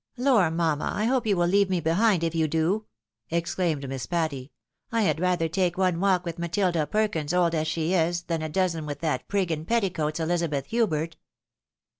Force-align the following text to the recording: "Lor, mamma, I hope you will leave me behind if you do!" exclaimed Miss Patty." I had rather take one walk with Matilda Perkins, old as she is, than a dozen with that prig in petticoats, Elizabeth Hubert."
"Lor, 0.27 0.49
mamma, 0.49 0.91
I 0.95 1.05
hope 1.05 1.27
you 1.27 1.37
will 1.37 1.45
leave 1.45 1.69
me 1.69 1.79
behind 1.79 2.23
if 2.23 2.33
you 2.33 2.47
do!" 2.47 2.87
exclaimed 3.37 3.87
Miss 3.87 4.07
Patty." 4.07 4.51
I 4.91 5.03
had 5.03 5.19
rather 5.19 5.47
take 5.47 5.77
one 5.77 5.99
walk 5.99 6.25
with 6.25 6.39
Matilda 6.39 6.87
Perkins, 6.87 7.35
old 7.35 7.53
as 7.53 7.67
she 7.67 7.93
is, 7.93 8.23
than 8.23 8.41
a 8.41 8.49
dozen 8.49 8.87
with 8.87 8.99
that 9.01 9.27
prig 9.27 9.51
in 9.51 9.63
petticoats, 9.63 10.19
Elizabeth 10.19 10.65
Hubert." 10.65 11.17